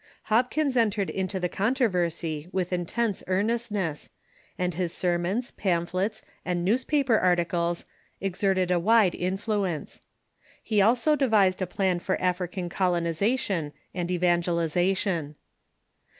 Hopkins 0.33 0.75
entered 0.75 1.11
into 1.11 1.39
the 1.39 1.47
controversy 1.47 2.47
Avith 2.51 2.71
intense 2.71 3.23
earnestness, 3.27 4.09
and 4.57 4.73
his 4.73 4.91
sermons, 4.91 5.51
pamphlets, 5.51 6.23
and 6.43 6.65
newspaper 6.65 7.19
arti 7.19 7.45
cles 7.45 7.85
exerted 8.19 8.71
a 8.71 8.79
Avide 8.81 9.13
influence. 9.13 10.01
He 10.63 10.81
also 10.81 11.15
devised 11.15 11.61
a 11.61 11.67
plan 11.67 11.99
for 11.99 12.19
African 12.19 12.67
colonization 12.67 13.73
and 13.93 14.09
evangelization. 14.09 15.35